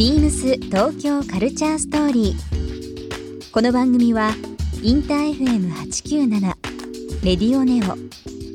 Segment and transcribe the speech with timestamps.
[0.00, 3.52] ビームス東京カルチャーストーリー。
[3.52, 4.30] この番組は
[4.82, 6.40] インター FM897
[7.22, 7.98] レディオネオ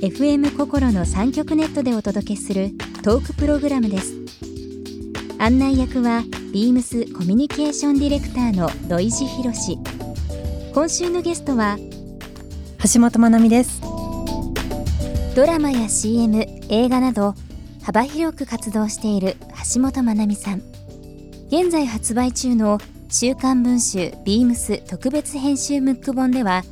[0.04, 2.71] FM 心の三極ネットでお届けする
[3.04, 4.16] トークプログラムです。
[5.38, 9.77] 案内役はビームスコミュニケーションディレクターの土井博志。
[10.73, 11.77] 今週のゲストは
[12.91, 13.82] 橋本まなみです
[15.36, 17.36] ドラマや CM、映画など
[17.84, 19.36] 幅広く活動している
[19.75, 20.75] 橋本まなみさん
[21.47, 26.63] 現在発売中の「週刊文春ビームス特別編集ムック本」では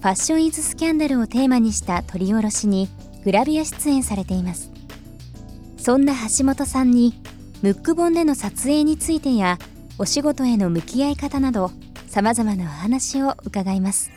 [0.00, 2.88] ファッション・イズ・スキャンダルをテーマにした取り下ろしに
[3.24, 4.70] グラビア出演されています
[5.78, 7.14] そんな橋本さんに
[7.62, 9.58] ムック本での撮影についてや
[9.98, 11.72] お仕事への向き合い方など
[12.06, 14.10] さまざまなお話を伺います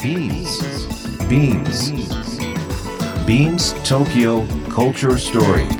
[0.00, 0.66] Beams.
[1.28, 1.92] Beams.
[3.26, 5.79] Beams Tokyo Culture Story.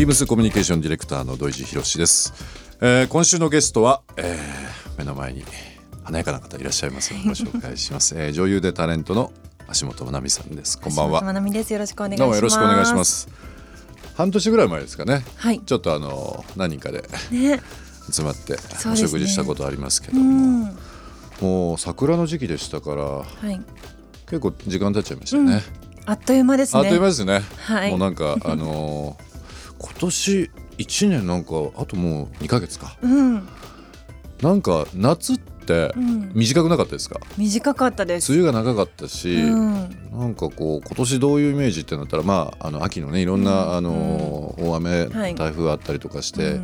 [0.03, 2.33] ビームスコミュニケーションディレクターの土井博志です、
[2.81, 5.45] えー今週のゲストは、えー目の前に
[6.03, 9.31] 華やかな方いらっしゃいますのでご紹介します、 えー女優でタレントの
[9.79, 10.77] 橋本まなみさんです。
[10.77, 11.71] こんばん橋本まはなみです。
[11.71, 12.19] よろしくお願いします。
[12.19, 13.29] どうもよろしくお願いします。
[14.15, 15.23] 半年ぐらい前ですかね。
[15.37, 15.61] はい。
[15.65, 17.61] ちょっとあの何人かでね。
[18.11, 18.57] 集まって
[18.91, 20.29] お食事したことありますけどうも、
[20.65, 20.77] ん。
[21.39, 23.61] もう桜の時期でしたからはい。
[24.25, 25.63] 結構時間経っちゃいましたね、
[26.05, 26.79] あっという間ですね。
[26.81, 27.89] あっという間ですね、はい。
[27.91, 29.32] もうなんかあのー
[29.83, 32.95] 今年1年なんかあともう2ヶ月か。
[33.01, 33.47] うん。
[34.41, 36.31] なんか夏ってうん。
[36.33, 38.33] 短くなかったですか、短かったです。
[38.33, 39.73] 梅雨が長かったし、うん。
[40.11, 43.75] なんかこう今年どういうイメージってなったらまああの秋のねいろんな、うん。
[43.75, 45.35] あのー大雨、はい。
[45.35, 46.63] 台風あったりとかして、うん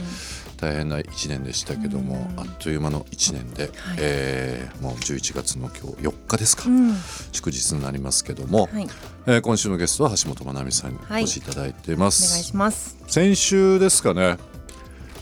[0.60, 2.40] 大変な1年でしたけども、うん。
[2.40, 3.98] あっという間の1年で、はい。
[4.00, 6.94] えーもう11月の今日4日ですか、うん。
[7.32, 8.88] 祝日になりますけども、はい。
[9.26, 12.44] えー今週のゲストは橋本まなみさんにお越しいただいていまお願いす。
[12.44, 12.98] します。
[13.08, 14.38] 先週ですかね、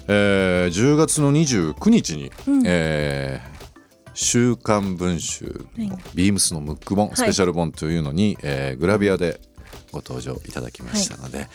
[0.08, 2.64] えー10月の29日に、うん。
[2.66, 3.58] えー
[4.19, 6.04] 週刊文春のはい。
[6.16, 7.12] ビームスのムック本、い。
[7.16, 9.40] スペシャル本というのに、えーグラビアで
[9.92, 11.48] ご登場いただきましたので、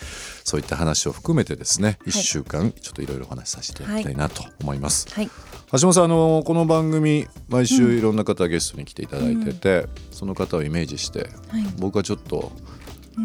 [0.44, 5.08] そういった話を含めてですね1週間ちょっといろいろお話しさせていただきたいなと思います。
[5.14, 5.30] はい。
[5.72, 11.64] 橋本さんあのこの番組毎週いろんな方ゲストに来ていただいてて、その方をイメージしてはい。
[11.78, 12.52] 僕はちょっと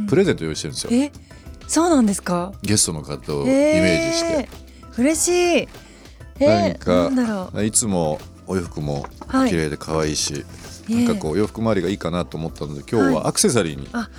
[0.07, 1.11] プレゼント用意してるんですよ、え？
[1.67, 2.53] そうなんですか？
[2.61, 4.33] ゲストの方をイメージして。
[4.33, 5.27] えー嬉し
[5.65, 5.67] い。
[6.39, 7.63] え何ー、かなんだろう。
[7.63, 9.49] いつもお洋服もはい。
[9.51, 10.43] 綺麗で可愛いし、
[10.89, 13.13] えなんかこう洋服周りがいいかなと思ったので今日はい。
[13.13, 14.09] はアクセサリーにあ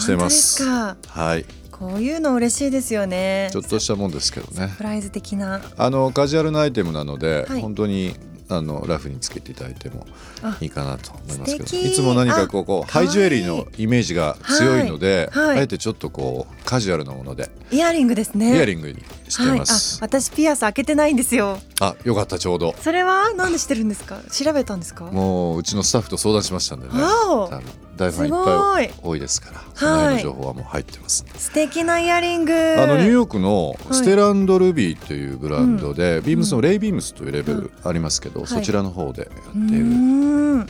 [0.00, 0.64] してます。
[0.64, 0.96] か。
[1.08, 1.44] はい。
[1.70, 3.50] こういうの嬉しいですよね。
[3.52, 4.72] ちょっとしたもんですけどね。
[4.78, 5.60] プライズ的な。
[5.76, 7.60] あのカジュアルなアイテムなので、はい。
[7.60, 8.16] 本当に
[8.48, 10.06] あのラフにつけていただいても
[10.42, 11.88] あいいかなと思いますけど。
[11.88, 15.46] いつも何かこうこうあハイジュエリーのイメージが強いので、はい。
[15.48, 15.58] はい。
[15.58, 17.50] あえてちょっとこうカジュアルなもので。
[17.70, 18.54] イヤリングですね。
[18.54, 21.58] イヤリングにしてはい、あます、私ピアス開けてないんですよ。
[21.80, 22.74] あよかったちょうど。
[22.80, 24.18] それはなんでしてるんですか？
[24.30, 25.04] 調べたんですか？
[25.06, 27.00] もううちのスタッフと相談しましたんでね。
[27.00, 27.48] わお。
[27.48, 27.64] 多分
[27.96, 32.52] 大ファンいっぱいい多いですからその辺の情報はもう入ってます、素敵なイヤリング。
[32.52, 33.94] あのニューヨークのい。
[33.94, 38.48] ステランドルビーというブランドで、ビームスのレイビームスというレベルありますけど、はい。
[38.48, 40.60] そちらの方でやってういる、ん。
[40.60, 40.66] ア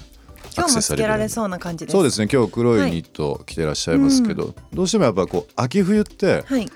[0.57, 1.93] 今日もつけられそうな感じです。
[1.93, 6.69] そうですね今日黒いニット着てらっしゃいますけど、どうしてもやっぱこう秋冬ってはい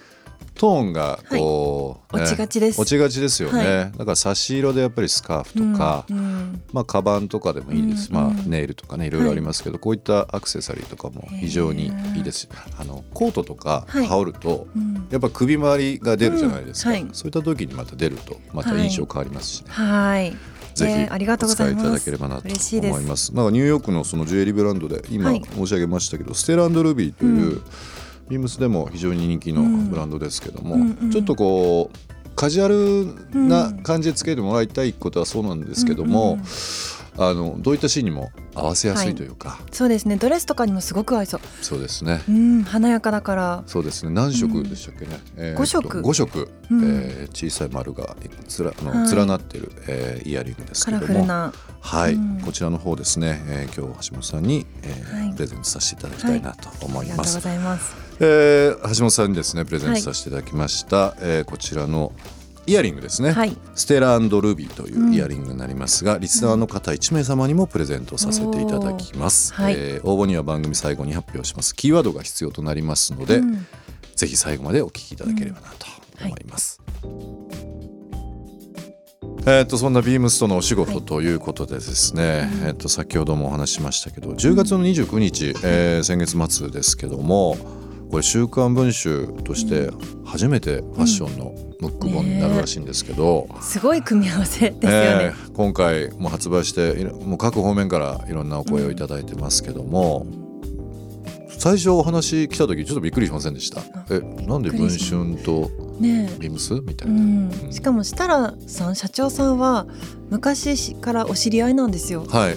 [0.61, 2.79] トーンがこう、はい落ちがちです。
[2.79, 6.63] 落ちがちですよね、はだから差し色でやっぱりスカーフとか、うんうん。
[6.73, 12.49] まあカバンとかでもいいです、うんまあうんネイルとかねいろいろありますけど、こういったアクセサリーとかも非常にいいです
[12.79, 14.07] あのコートとかはい。
[14.07, 15.07] 羽織ると、うん。
[15.11, 16.97] やっぱ首周りが出るじゃないですか、うん。
[16.97, 17.09] はい。
[17.15, 20.37] そういった時にまた出るとまた印象変わりますしね、はい。
[20.75, 23.35] ぜひえーお使いいただければなと思います。
[23.35, 25.43] なんかニューヨークのそのジュエリーブランドで今はい。
[25.55, 27.63] 申し上げましたけど、ステランドルビーという、う
[28.31, 31.11] ビームスでも非常に人気のブランドですけども、うんうん。
[31.11, 36.45] ちょっとこうカジュアルな感じでつけてもらいたいことはそうなんですけども、うんうん
[37.19, 40.17] あのどういったシーンにも合わせやすいというか、そうですね。
[40.17, 41.41] ドレスとかにもすごく合いそう。
[41.61, 42.23] そうですね。
[42.29, 42.63] うん。
[42.63, 43.65] 華やかだから。
[43.67, 44.13] そうですね。
[44.13, 46.01] 何色でしたっけね、えー五色。
[46.01, 46.83] 5色、うん。
[46.83, 48.17] えー小さい丸が
[48.49, 49.15] つらあの、はい。
[49.15, 51.13] 連なっている、えーイヤリングですけれども。
[51.13, 51.53] フルな。
[51.81, 52.41] はい、うん。
[52.41, 55.35] こちらの方ですね、えー今日橋本さんに、えーはい。
[55.35, 62.13] プレゼントさせていただきたいなと思います、ありがとうございますえー橋本さんにですねプレゼントさせていただきました、えーこちらの
[62.67, 63.57] イヤリングですね、はい。
[63.75, 69.75] ステラルビーというイヤリングになりますが、リスナーの方1名様にもプレゼントさせていただきます、はい。
[69.77, 71.75] えー応募には番組最後に発表します。
[71.75, 73.67] キーワードが必要となりますので、うん。
[74.15, 75.87] ぜひ最後までお聞きいただければなと
[76.25, 76.81] 思います。
[79.47, 87.57] えー、とそんなビームスとのお仕事ということでですね、えー、と先ほどもお話ししましたけど10月の29日、えー先月末ですけども
[88.11, 89.91] これ「週刊文春」として
[90.25, 100.27] 初めてファッションのムック本になるらしいんですけど、すごい組み合わせですよね、えー今回も発売してもう各方面からいろんなお声をいただいてますけども、
[101.59, 103.83] 最初お話来た時ちょっとびっくりしませんでした。
[104.11, 105.71] えなんで文春と
[106.01, 109.87] ねビームスみたいうな、ん、しかも設楽さん社長さんは
[110.31, 112.25] 昔からお知り合いなんですよ。
[112.27, 112.57] はい。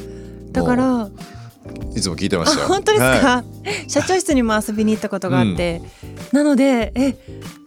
[0.54, 1.10] だから
[1.96, 2.68] いつも聞いてましたよ。
[2.68, 3.44] 本当ですか、は
[3.88, 5.82] 社長室にも遊びに行ったことがあって、
[6.32, 7.16] なのでえ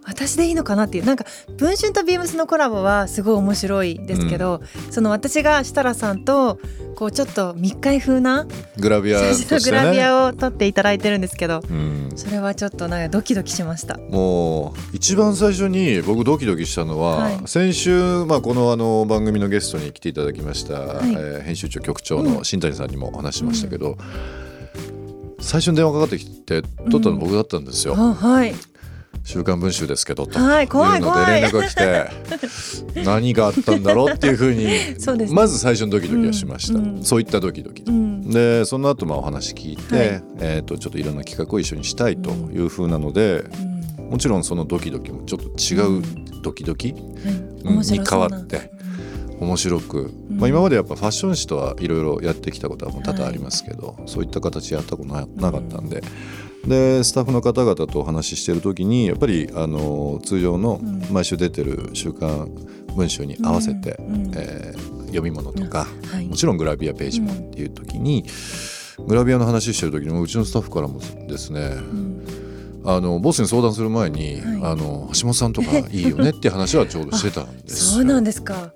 [0.07, 1.25] 私でいいのかなっていうなんか
[1.59, 6.59] 文春とビームスのコラボはすごい面白いですけど、その私が設楽さんと
[6.95, 8.47] こうちょっと密会風な
[8.79, 9.33] グラビアね。
[9.65, 13.99] グラビアを撮っていただいてるんですけどうん、それはちょっとなんかドキドキしました。
[13.99, 17.41] もう一番最初に僕ドキドキしたのは、はい。
[17.47, 20.79] 先週、まあ、このあの番組のゲストに来ていただきました、い。
[20.79, 23.97] えー編集長局長の新谷さんにもお話ししましたけど、
[25.41, 27.95] 最初に電話かかってきて取ったの僕だったんですよ。
[27.97, 28.55] あはい
[29.25, 30.39] 週刊文集ですけどと。
[30.39, 32.11] はい怖いいうので連絡が来て
[33.05, 34.97] 何があったんだろうっていうふうにね
[35.31, 36.97] まず最初のドキドキはしました、うん。
[36.97, 38.31] うんそういったドキドキで,、うん。
[38.31, 40.23] でその後まあお話聞いて、はい。
[40.41, 43.45] えー、とちょっといろんな企画を一緒にしたいというふうなので、
[43.99, 44.11] うん。
[44.11, 46.03] もちろんそのドキドキもちょっと違う
[46.43, 48.76] ドキドキ、に変わって
[49.41, 56.03] 面白く、まあ、今までやっぱファッション誌とはいろいろやってきたことはもう多々ありますけど、そういった形やったことななかったんで。
[56.67, 60.81] でスタッフの方々とお話ししてる時にやっぱりあの通常の
[61.13, 62.51] 毎週出てる「週刊
[62.97, 64.33] 文春」に合わせて、うんうん。
[64.35, 66.27] えー読み物とか、はい。
[66.27, 68.25] もちろんグラビアページもっていう時に、
[69.07, 71.77] グラビアの話してる時にもうちのスタッフからもですね、
[72.85, 74.73] あのボスに相談する前に、はい。
[74.73, 77.97] あの橋本さんとかいいよねっていう話はちょうどしてたんですよ。
[77.99, 78.73] そうなんですか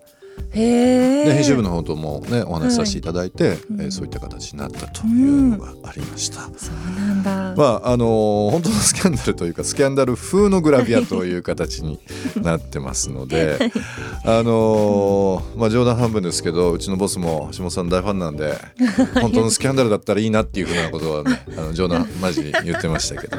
[0.52, 6.42] で編集部の方ともねお話しさせていただいて、うんえーそういった形になったというのがありました。
[6.56, 11.98] そうなんだ、まああの本当のスキャンダルというかスキャンダル風のグラビアという形に
[12.36, 13.58] なってますので
[14.24, 18.54] あのまあ冗談半分ですけどうちのボスも橋本さん大ファンなんで
[19.20, 23.36] 本当のスキャンダルだったらいいなっていうふうなことはねあの冗談マジに言ってましたけど。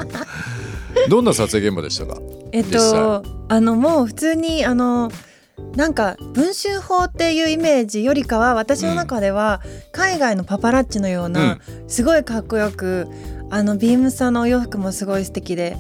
[1.09, 2.18] どんな撮影現場でしたか？
[2.51, 5.09] えっとあのもう普通にあの
[5.75, 9.61] なんか文春法っていうイメージよりかは私の中では
[9.91, 13.07] 海外のパパラッチのような、すごいかっこよく
[13.49, 15.77] あのビームさんのお洋服もすごい素敵で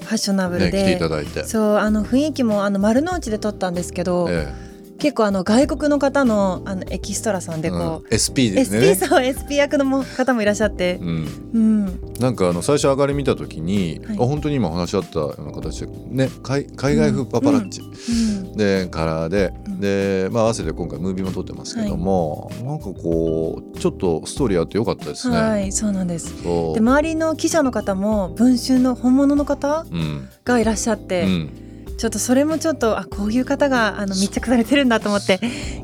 [0.00, 0.98] ファッショナブルで。
[1.44, 4.52] そうあの雰囲気もあの丸の内で撮ったんですけど、え
[4.98, 8.06] 結構あの外国の方のあのエキストラさんえでこう、うん。
[8.08, 8.92] SP ですね。
[8.92, 10.98] SP そう SP 役のも方もいらっしゃって。
[11.00, 11.84] う、ん、うん、
[12.20, 14.16] なんかあの最初上がり見た時に、はい。
[14.16, 18.56] あ本当に今お話しあったような形で、ね、海海外風パパラッチ、うん。
[18.56, 19.80] でカラーで、うん。
[19.80, 25.36] で、まあ、合わせて今回ムービーも撮ってますけども、なんかこうちょっとストーリーあってよかったですね。
[25.36, 26.42] はいそうなんです。
[26.42, 30.28] で周りの記者の方も文春の本物の方うん。
[30.44, 31.63] がいらっしゃって、うん
[32.04, 35.40] ちょっとそれもちょっとあこういう方があの密着されてるんだと思って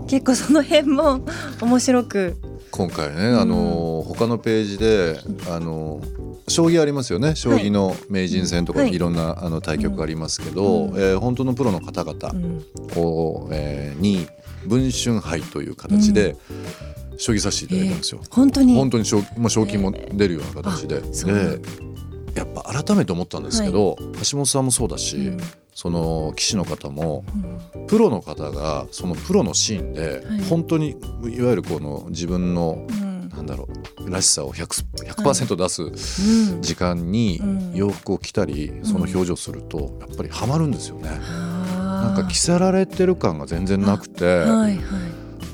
[0.07, 1.25] 結構その辺も
[1.62, 2.37] 面白く。
[2.71, 6.03] 今回ね、あの他のページであの
[6.47, 7.35] 将棋ありますよね。
[7.37, 8.93] 将棋の名人戦とかはい。
[8.93, 10.95] いろんなあの対局がありますけど、うん。
[10.99, 12.65] えー本当のプロの方々うん。
[13.03, 14.29] を、えーに
[14.67, 16.37] 文春杯という形で
[17.17, 18.21] 将棋させていただいたんですよ。
[18.29, 18.75] 本当に？
[18.75, 21.69] 本当に賞,、まあ、賞金も出るような形で、あそうなんで
[22.35, 23.97] やっぱ改めて思ったんですけど、
[24.31, 25.41] 橋本さんもそうだし、うん
[25.75, 27.25] その棋士の方も
[27.75, 30.41] うんプロの方がそのプロのシーンではい。
[30.43, 33.11] 本当にいわゆるこの自分のうん。
[33.31, 33.69] なんだろ
[34.05, 35.83] うらしさを 100%, 100出す
[36.53, 36.62] うん。
[36.62, 37.73] 時間にうん。
[37.75, 41.11] 洋服を着たりその表情するとやっぱりハマるんですよね。
[41.11, 44.79] ななんか着せられてる感が全然なくて、はいはい。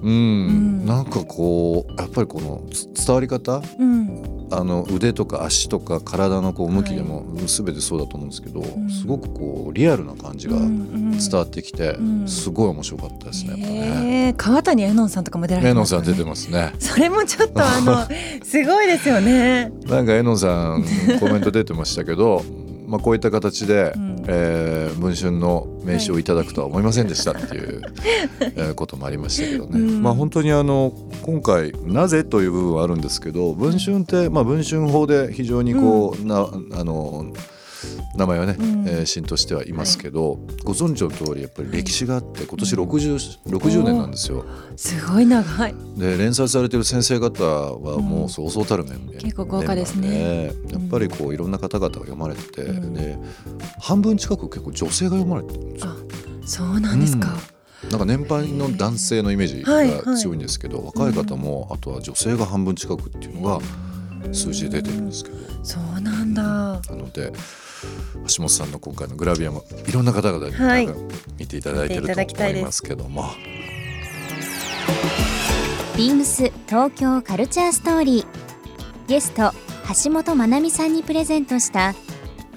[0.02, 0.86] うん、ん。
[0.86, 8.90] なんかこうやっぱりこのつ伝わり方うんあの腕とか足とか体のこう向きでも全てそうだと思うんですけど、ん。
[8.90, 12.28] すごくこうリアルな感じがうん伝わってきて、うん。
[12.28, 13.50] すごい面白かったですね。
[13.50, 14.26] やっぱね。
[14.26, 14.36] えー。
[14.36, 16.06] 川谷絵音さんとかも出られメてますよね。
[16.06, 16.72] ノンさん出てますね。
[16.78, 18.06] それもちょっとあの
[18.44, 19.72] すごいですよね。
[19.86, 20.84] なんかエノンさん
[21.20, 22.44] コメント出てましたけど、
[22.86, 24.16] まあこういった形で、うん。
[24.28, 27.82] えー文春の名刺をいただくとは思いませんでしたっていう、
[28.40, 29.78] えーこともありましたけどね。
[29.78, 30.02] うん。
[30.02, 30.92] まあ本当にあの
[31.26, 37.32] 今回なぜという部分はあるんですけど、文春ってまあ文春法で非常にこう、なあの
[38.16, 38.88] 名前はね、うん。
[38.88, 44.44] えー浸透してはいますけど、ご存知の通りやっぱり歴史があって今年 60, 60年なんですよ。
[44.76, 45.74] すごい長い。
[45.96, 50.52] で連載されてる先生方はもうそうそうたる面々結構豪華ですね。
[50.70, 52.94] やっぱりこういろんな方々が読まれてて、うん。
[52.94, 53.18] で
[53.80, 55.90] 半分近く結構女性が読まれてるんですよ。
[55.90, 55.96] あ、
[56.46, 57.55] そうなんですか。
[57.90, 60.02] なんか年配の男性のイメージはいはい。
[60.02, 63.60] が強いんですけど、若い方もあとは女性が半分近くっていうのが
[64.32, 66.42] 数字で出てるんですけど、そうなんだ。
[66.42, 67.32] なので
[68.28, 70.88] 橋本さんの今回のグラビアもいろんな方々に
[71.38, 73.24] 見ていただいてると思いますけども、
[75.96, 78.26] ビームス東京カルチャーストーリー。
[79.06, 79.52] ゲスト
[80.04, 81.94] 橋本まなみさんにプレゼントした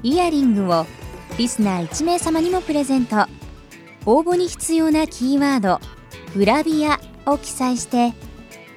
[0.02, 0.88] イヤリングを
[1.38, 3.28] リスナー1名様にもプレゼント
[4.12, 5.80] 応募に必要なキーワード
[6.36, 7.00] 「グラビア」
[7.32, 8.12] を記載して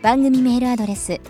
[0.02, 1.22] 番組メールアドレス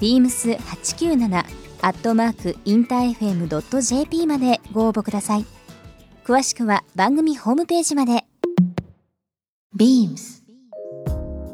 [0.00, 1.44] beams897
[1.80, 5.44] アットマークインター FM.jp までご応募ください
[6.24, 8.24] 詳しくは番組ホームページまで
[9.78, 10.42] beams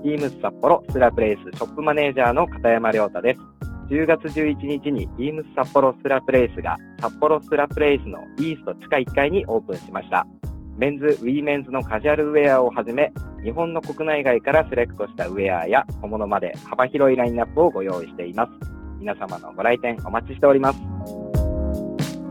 [0.03, 3.41] ビームス札幌ステラプレイスショップマネージャーの片山亮太です。
[3.89, 10.27] 10月11日にビームス札幌ステラプレイスが札幌ステラプレイスのイースト地下1階にオープンしました。
[10.77, 13.13] メンズ、ウィーメンズのカジュアルウェアをはじめ、
[13.45, 18.53] 日本の国内外からセレクトしたウェアや小物まで幅広いラインナップをご用意しています。
[18.99, 20.79] 皆様のご来店お待ちしております。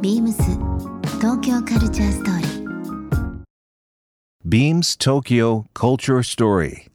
[0.02, 0.34] BEAMS
[1.20, 2.52] 東京カルチャーストーリー
[4.44, 6.88] Beams Tokyo Culture Story.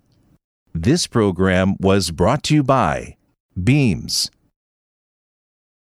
[0.75, 3.17] This program was brought to you by
[3.57, 4.31] Beams.